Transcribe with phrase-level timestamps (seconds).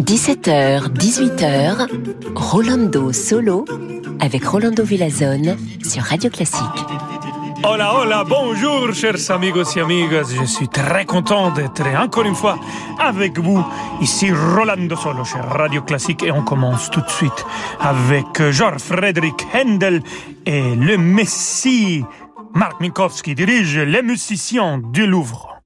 [0.00, 1.88] 17h, 18h,
[2.34, 3.66] Rolando Solo
[4.18, 6.62] avec Rolando Villazone sur Radio Classique.
[7.64, 10.32] Hola, hola, bonjour, chers amigos et amigas.
[10.34, 12.58] Je suis très content d'être encore une fois
[12.98, 13.62] avec vous.
[14.00, 17.44] Ici Rolando Solo sur Radio Classique et on commence tout de suite
[17.78, 20.02] avec Georges Frédéric Handel
[20.46, 22.04] et le Messie.
[22.54, 25.60] Marc Minkowski dirige les musiciens du Louvre.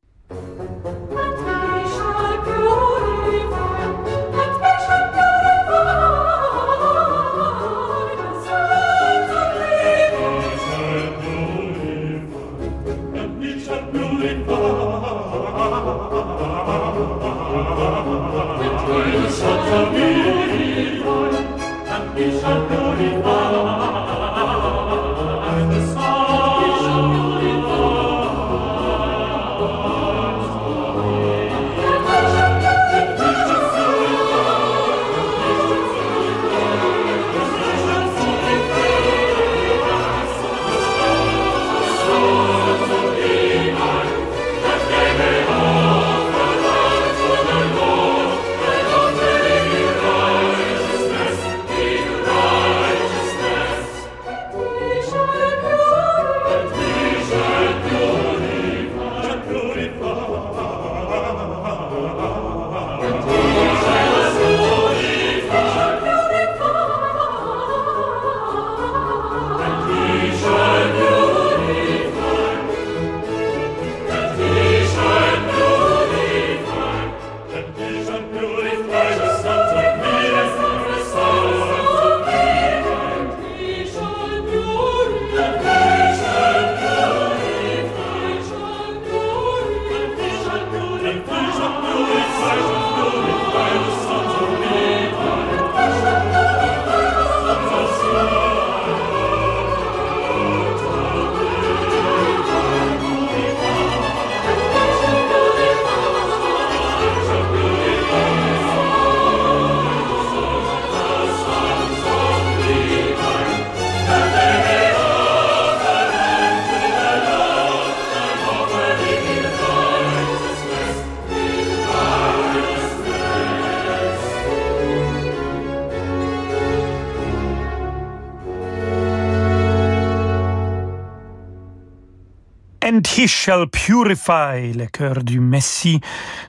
[133.31, 136.01] Shall Purify, le chœur du Messie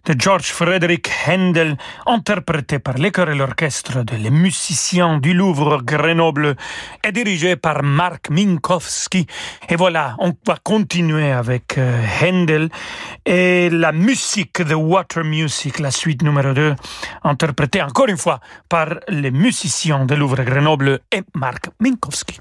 [0.05, 1.77] de George Frederick Handel,
[2.07, 6.55] interprété par les chœurs et l'orchestre de musiciens du Louvre Grenoble
[7.03, 9.27] et dirigé par Mark Minkowski.
[9.69, 12.69] Et voilà, on va continuer avec euh, Handel
[13.25, 16.75] et la musique, The Water Music, la suite numéro 2,
[17.23, 22.39] interprétée encore une fois par les musiciens de Louvre Grenoble et Mark Minkowski.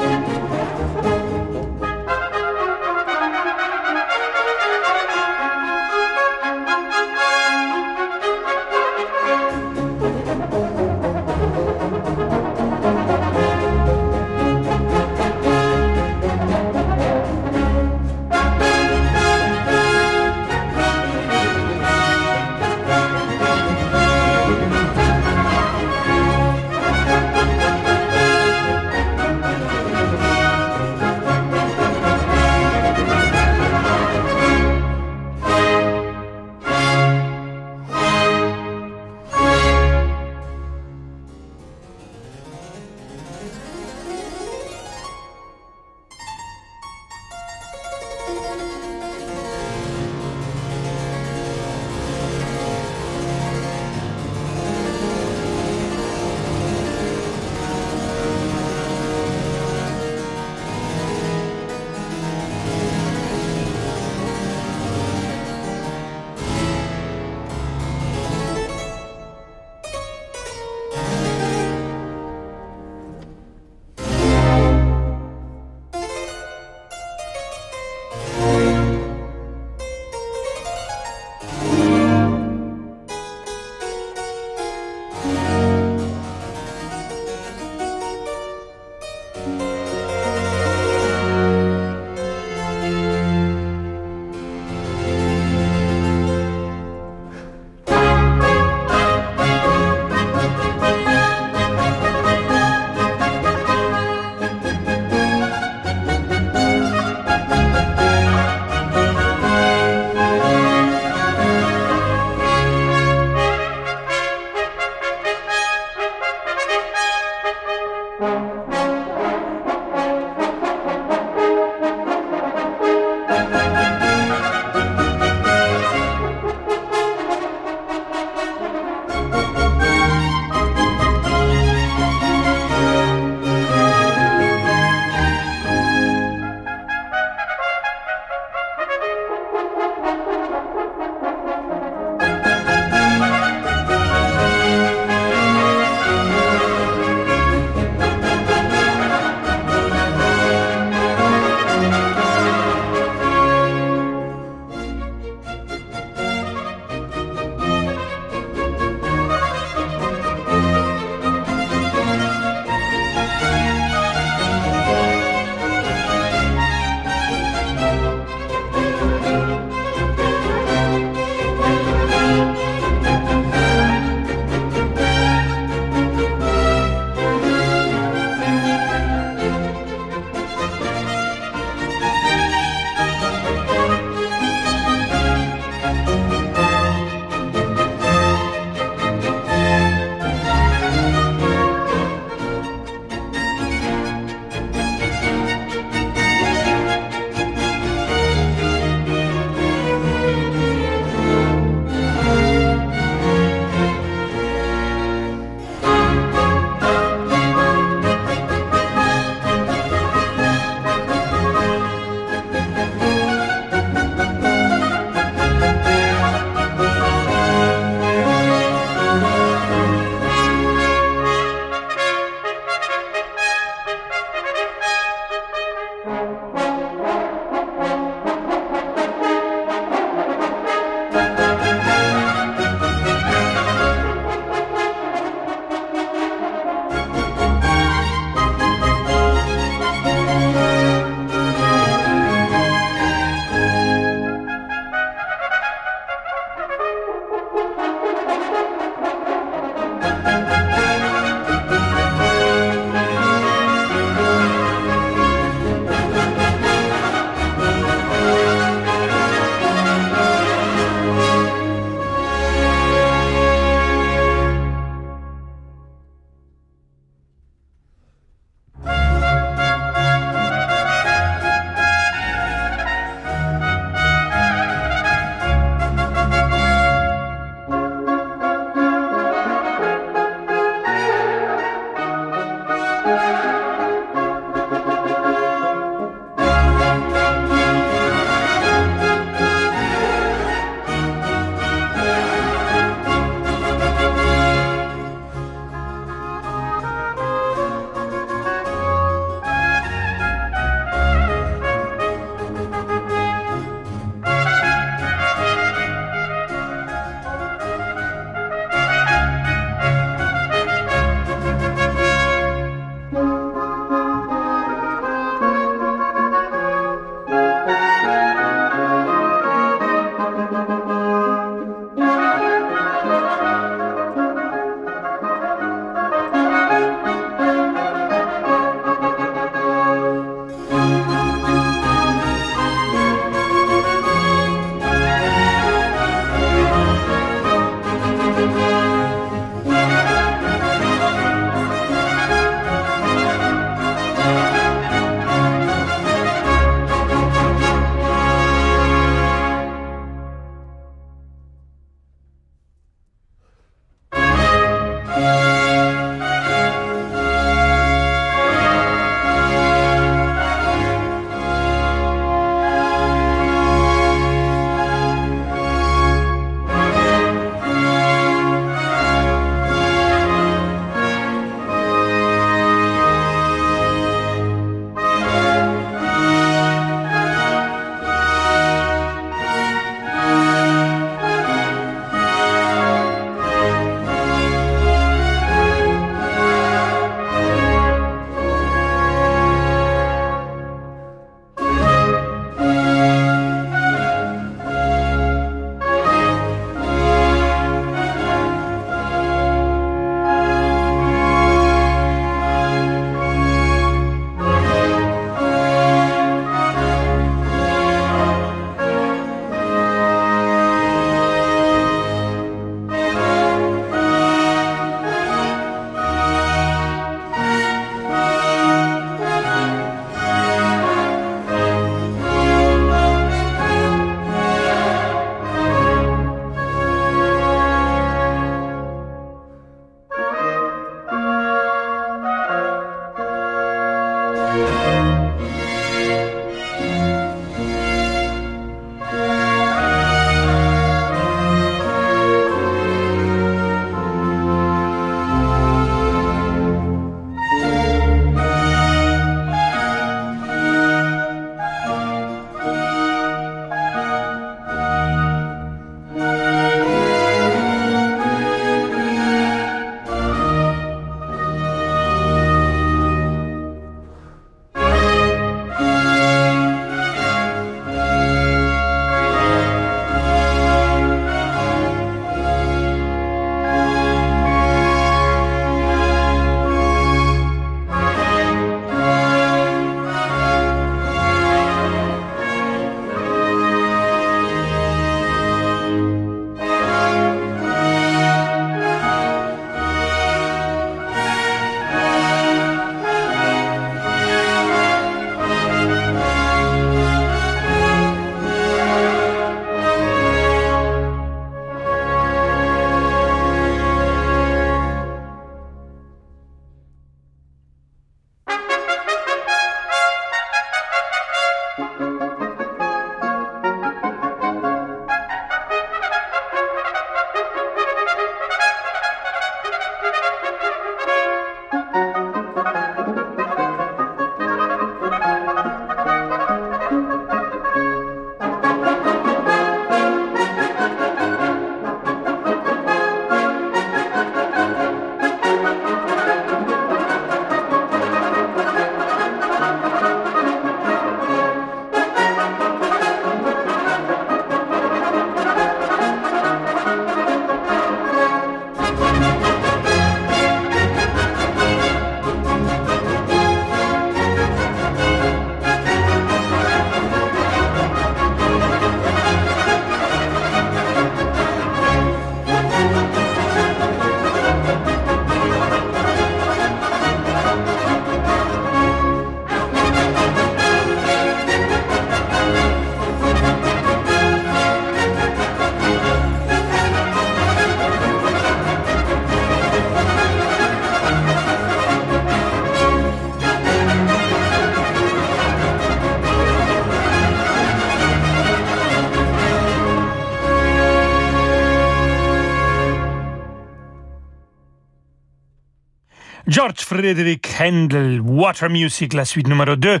[596.98, 600.00] Frédéric Handel, Water Music, la suite numéro 2.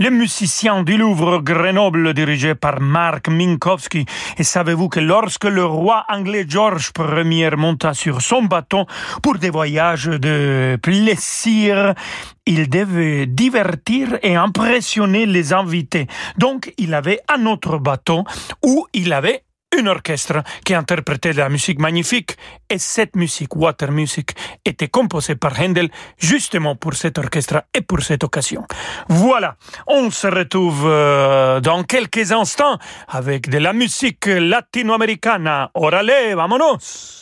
[0.00, 4.06] Le musicien du Louvre Grenoble dirigé par Mark Minkowski.
[4.38, 8.86] Et savez-vous que lorsque le roi anglais George Ier monta sur son bateau
[9.22, 11.94] pour des voyages de plaisir,
[12.44, 16.08] il devait divertir et impressionner les invités.
[16.38, 18.24] Donc, il avait un autre bateau
[18.64, 19.44] où il avait
[19.78, 22.36] un orchestre qui interprétait de la musique magnifique
[22.68, 24.30] et cette musique, Water Music,
[24.64, 28.64] était composée par Handel justement pour cet orchestre et pour cette occasion.
[29.08, 35.68] Voilà, on se retrouve euh, dans quelques instants avec de la musique latino-américaine.
[35.74, 37.21] Orale, vámonos!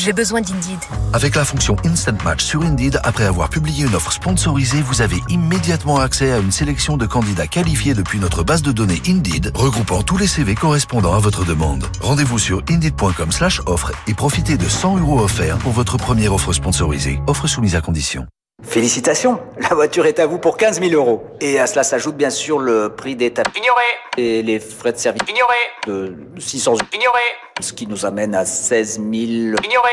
[0.00, 0.78] J'ai besoin d'Indeed.
[1.12, 5.16] Avec la fonction Instant Match sur Indeed, après avoir publié une offre sponsorisée, vous avez
[5.28, 10.04] immédiatement accès à une sélection de candidats qualifiés depuis notre base de données Indeed, regroupant
[10.04, 11.84] tous les CV correspondant à votre demande.
[12.00, 16.52] Rendez-vous sur indeed.com slash offre et profitez de 100 euros offerts pour votre première offre
[16.52, 17.18] sponsorisée.
[17.26, 18.24] Offre soumise à condition.
[18.62, 21.24] Félicitations, la voiture est à vous pour 15 000 euros.
[21.40, 23.58] Et à cela s'ajoute bien sûr le prix des tapis.
[23.58, 23.82] Ignoré.
[24.16, 25.22] Et les frais de service.
[25.28, 25.56] Ignoré.
[25.86, 26.80] De 600 euros.
[26.92, 27.20] Ignoré.
[27.60, 29.06] Ce qui nous amène à 16 000...
[29.12, 29.90] Ignoré.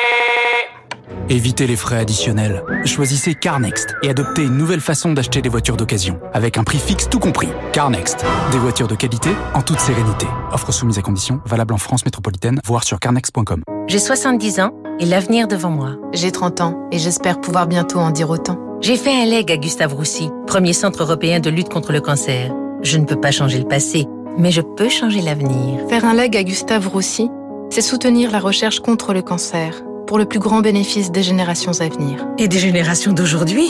[1.29, 2.63] Évitez les frais additionnels.
[2.85, 7.09] Choisissez CarNext et adoptez une nouvelle façon d'acheter des voitures d'occasion, avec un prix fixe
[7.09, 7.47] tout compris.
[7.73, 10.27] CarNext, des voitures de qualité en toute sérénité.
[10.51, 13.63] Offre soumise à conditions, valable en France métropolitaine, voire sur carnext.com.
[13.87, 15.95] J'ai 70 ans et l'avenir devant moi.
[16.13, 18.59] J'ai 30 ans et j'espère pouvoir bientôt en dire autant.
[18.81, 22.53] J'ai fait un leg à Gustave Roussy, premier centre européen de lutte contre le cancer.
[22.83, 24.05] Je ne peux pas changer le passé,
[24.37, 25.79] mais je peux changer l'avenir.
[25.89, 27.29] Faire un leg à Gustave Roussy,
[27.75, 31.89] c'est soutenir la recherche contre le cancer pour le plus grand bénéfice des générations à
[31.89, 32.25] venir.
[32.37, 33.69] Et des générations d'aujourd'hui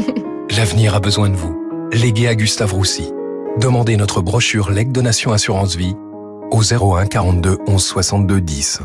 [0.56, 1.54] L'avenir a besoin de vous.
[1.92, 3.12] Léguez à Gustave Roussy.
[3.58, 5.94] Demandez notre brochure Leg Donation Assurance Vie
[6.52, 8.80] au 01 42 11 62 10.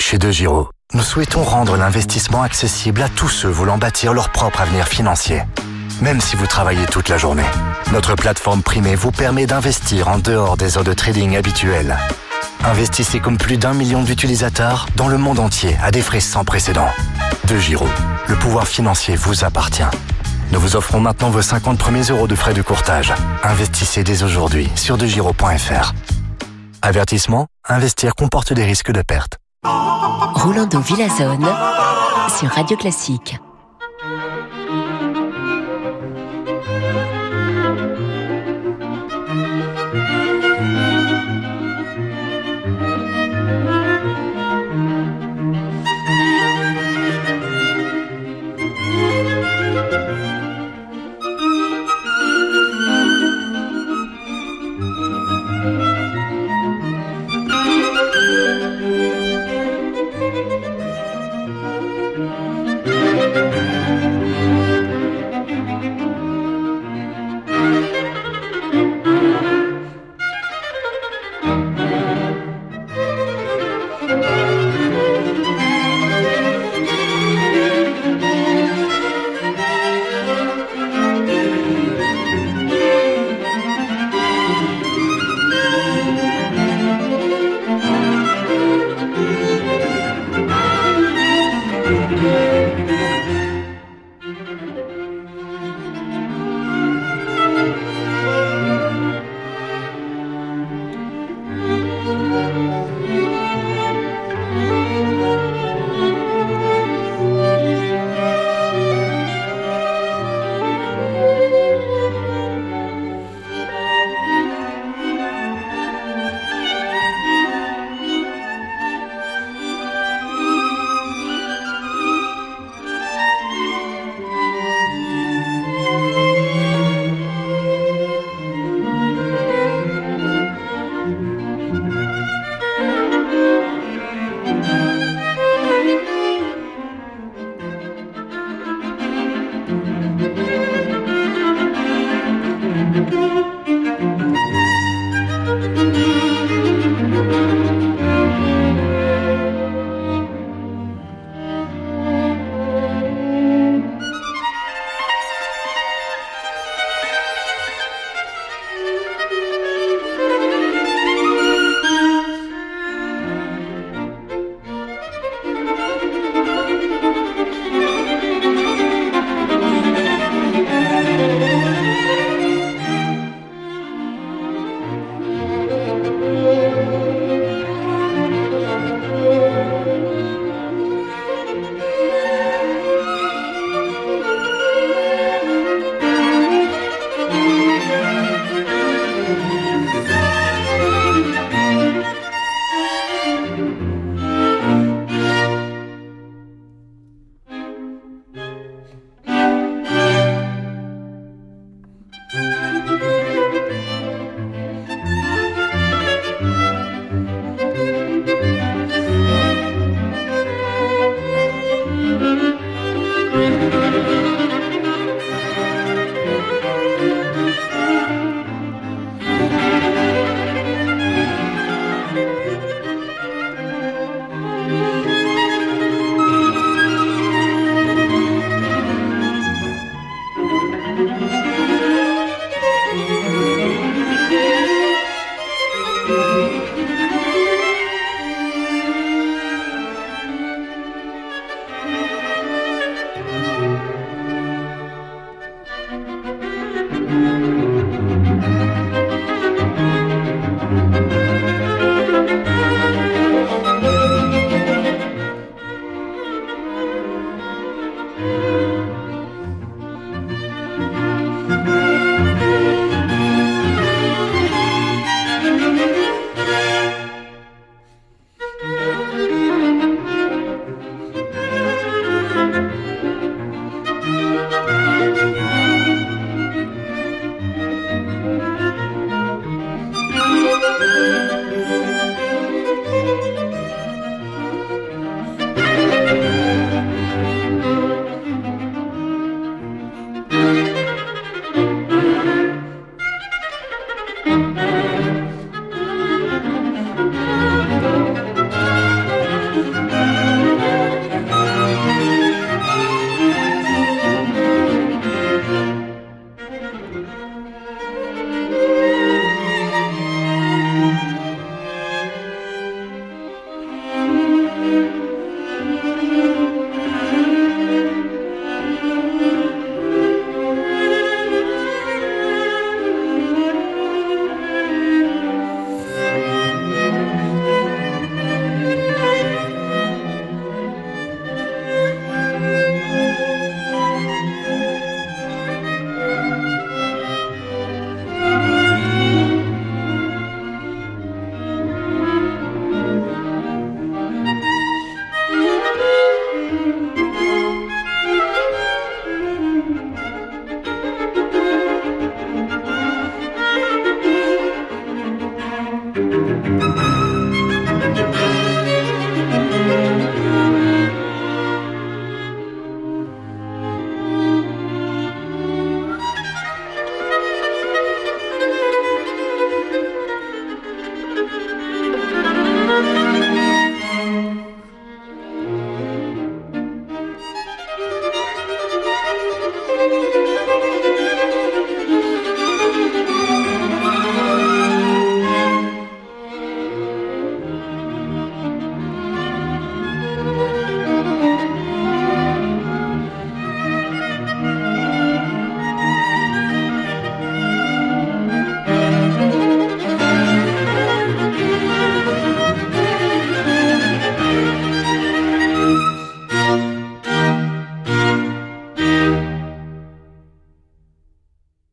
[0.00, 4.62] Chez De Giro, nous souhaitons rendre l'investissement accessible à tous ceux voulant bâtir leur propre
[4.62, 5.42] avenir financier.
[6.00, 7.50] Même si vous travaillez toute la journée,
[7.92, 11.98] notre plateforme primée vous permet d'investir en dehors des heures de trading habituelles.
[12.64, 16.88] Investissez comme plus d'un million d'utilisateurs dans le monde entier à des frais sans précédent.
[17.48, 17.86] De Giro,
[18.28, 19.82] le pouvoir financier vous appartient.
[20.52, 23.12] Nous vous offrons maintenant vos 50 premiers euros de frais de courtage.
[23.42, 25.92] Investissez dès aujourd'hui sur degiro.fr.
[26.82, 29.38] Avertissement, investir comporte des risques de perte.
[29.64, 31.46] Rolando Villazone
[32.38, 33.38] sur Radio Classique.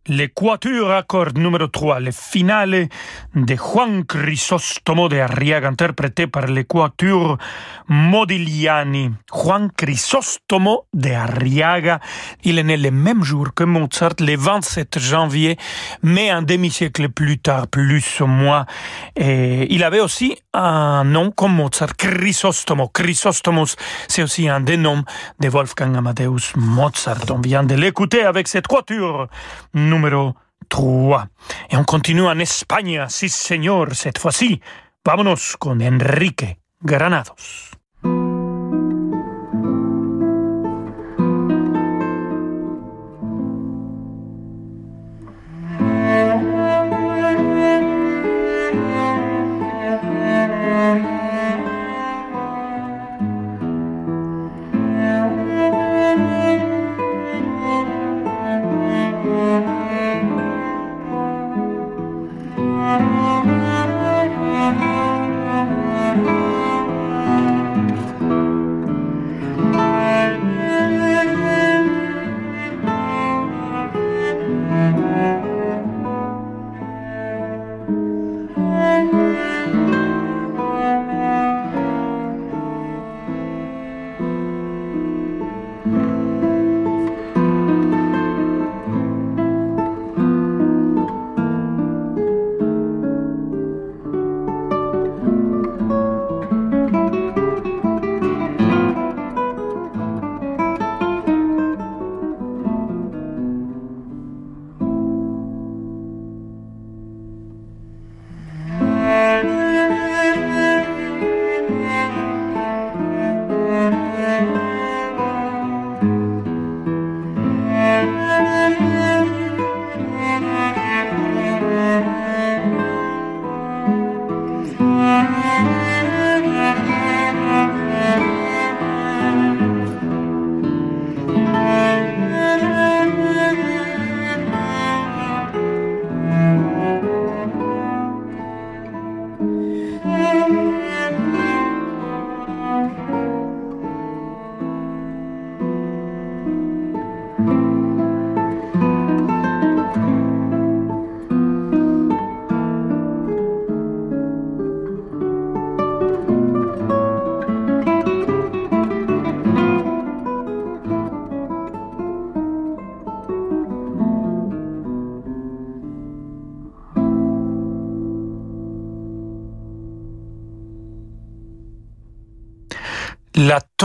[0.10, 2.90] Le quatuor accord numéro 3, le finale
[3.36, 7.38] de Juan Crisostomo de Arriaga, interprété par le quatuor
[7.88, 9.12] Modigliani.
[9.32, 12.02] Juan Crisostomo de Arriaga,
[12.44, 15.58] il est né le même jour que Mozart, le 27 janvier,
[16.02, 18.66] mais un demi-siècle plus tard, plus ou moins.
[19.16, 22.90] Et il avait aussi un nom comme Mozart, Chrysostomo.
[22.90, 23.78] Chrysostomos,
[24.10, 25.06] c'est aussi un des noms
[25.40, 27.24] de Wolfgang Amadeus Mozart.
[27.30, 29.28] On vient de l'écouter avec cette quatuor
[29.94, 30.36] numéro
[30.70, 31.28] 3.
[31.72, 34.62] Et on continue en Espagne, si señor, cette fois-ci.
[35.06, 37.73] Vámonos con Enrique Granados.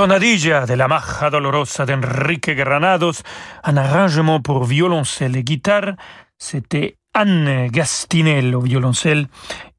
[0.08, 3.22] De la Maja Dolorosa d'Enrique Granados,
[3.62, 5.92] un arrangement pour violoncelle et guitare,
[6.38, 9.26] c'était Anne Gastinel au violoncelle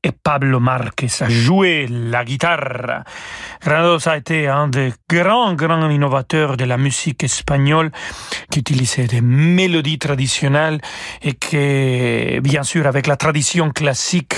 [0.02, 3.04] et Pablo Marquez a joué la guitare.
[3.62, 7.92] Granados a été un des grands, grands innovateurs de la musique espagnole
[8.50, 10.80] qui utilisait des mélodies traditionnelles
[11.22, 14.36] et qui, bien sûr, avec la tradition classique,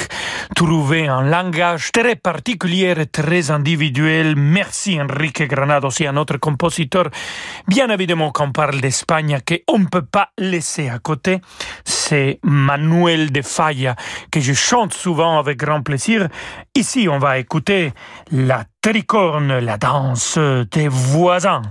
[0.55, 4.35] trouvait un langage très particulier et très individuel.
[4.35, 7.09] Merci Enrique Granados et à notre compositeur.
[7.67, 11.39] Bien évidemment qu'on parle d'Espagne, qu'on ne peut pas laisser à côté,
[11.85, 13.95] c'est Manuel de Falla,
[14.31, 16.27] que je chante souvent avec grand plaisir.
[16.75, 17.93] Ici, on va écouter
[18.31, 21.61] la tricorne, la danse des voisins.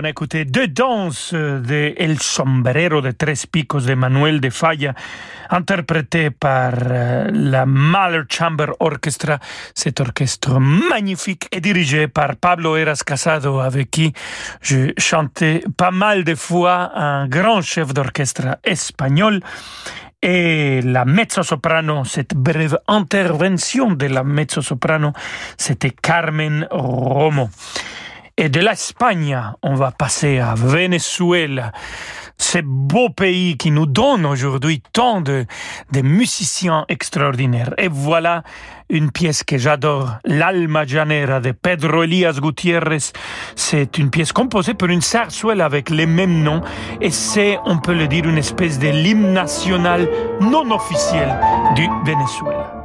[0.00, 4.94] On a écouté deux danses de El Sombrero de Tres Picos de Manuel de Falla,
[5.50, 9.38] interprétées par euh, la Mahler Chamber Orchestra,
[9.74, 14.14] cet orchestre magnifique et dirigé par Pablo Eras Casado, avec qui
[14.62, 19.40] je chantais pas mal de fois un grand chef d'orchestre espagnol.
[20.22, 25.12] Et la mezzo-soprano, cette brève intervention de la mezzo-soprano,
[25.58, 27.50] c'était Carmen Romo.
[28.42, 31.72] Et de l'Espagne, on va passer à Venezuela,
[32.38, 35.44] ce beau pays qui nous donne aujourd'hui tant de,
[35.92, 37.74] de musiciens extraordinaires.
[37.76, 38.42] Et voilà
[38.88, 43.12] une pièce que j'adore, l'Alma Llanera de Pedro Elias Gutiérrez.
[43.56, 46.62] C'est une pièce composée pour une sarsuelle avec les mêmes noms
[47.02, 50.08] et c'est, on peut le dire, une espèce de l'hymne national
[50.40, 51.28] non officiel
[51.76, 52.79] du Venezuela.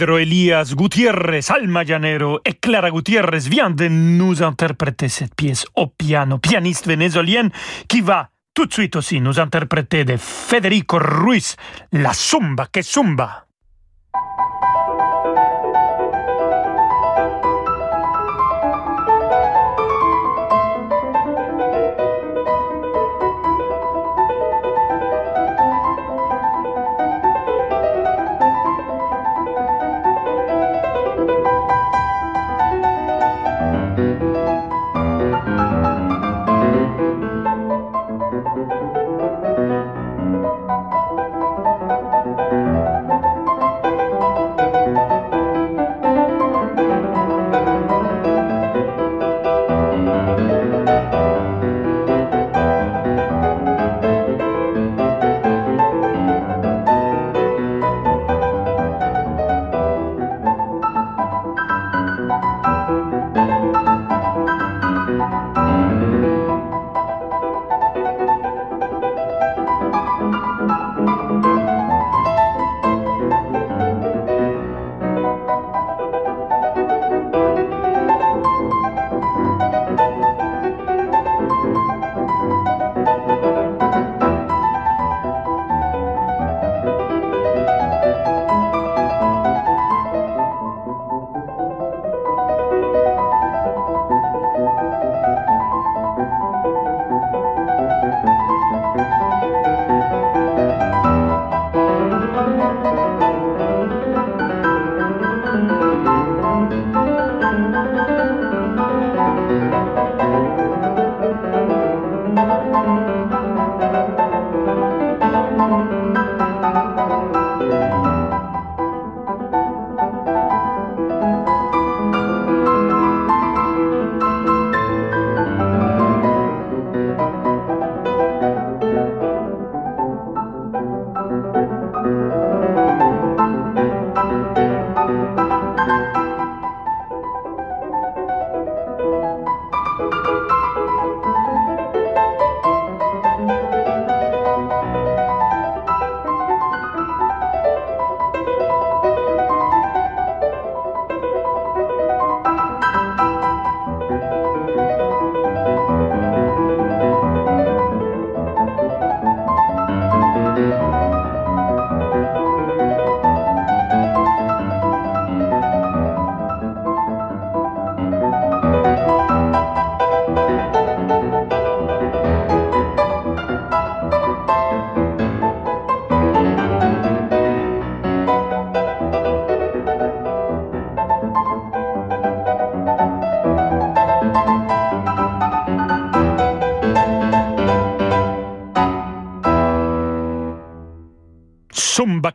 [0.00, 5.88] Pedro Elias Gutiérrez, Alma Llanero et Clara Gutiérrez viennent de nous interpréter cette pièce au
[5.88, 7.50] piano, pianiste vénézuélienne
[7.86, 11.54] qui va tout de suite aussi nous interpréter de Federico Ruiz,
[11.92, 13.44] la Zumba que Zumba.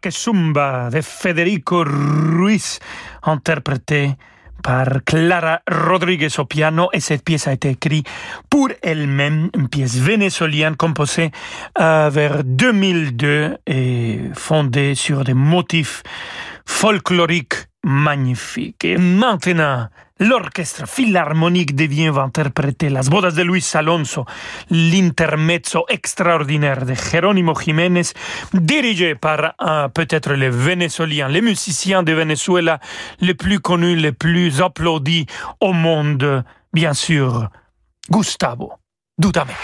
[0.06, 2.80] Que de Federico Ruiz,
[3.24, 4.12] interprété
[4.62, 6.90] par Clara Rodriguez au piano.
[6.94, 8.08] Et cette pièce a été écrite
[8.48, 11.32] pour elle-même, une pièce vénézuélienne composée
[11.80, 16.04] euh, vers 2002 et fondée sur des motifs
[16.68, 18.84] folkloriques magnifiques.
[18.84, 24.24] Et maintenant, L'orchestre philharmonique devient va interpréter Las bodas de Luis Alonso,
[24.70, 28.14] l'intermezzo extraordinaire de Jerónimo Jiménez,
[28.54, 29.56] dirigé par
[29.94, 32.80] peut-être les Vénézuéliens, les musiciens de Venezuela
[33.20, 35.26] les plus connus, les plus applaudis
[35.60, 37.50] au monde, bien sûr,
[38.10, 38.72] Gustavo
[39.18, 39.56] Dudamel.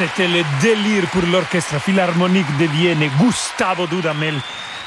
[0.00, 4.32] C'était le délire pour l'orchestre philharmonique de Vienne, Gustavo Dudamel.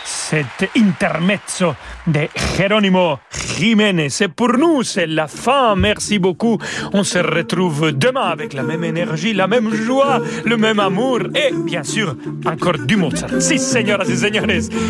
[0.04, 1.76] Cet intermezzo
[2.08, 3.20] de Geronimo
[3.56, 4.22] Jiménez.
[4.22, 5.76] Et pour nous, c'est la fin.
[5.76, 6.58] Merci beaucoup.
[6.94, 11.54] On se retrouve demain avec la même énergie, la même joie, le même amour et
[11.54, 13.40] bien sûr encore du Mozart.
[13.40, 14.48] Si, señoras et señores,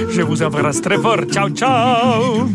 [0.10, 1.26] je vous embrasse très fort.
[1.30, 2.48] Ciao, ciao.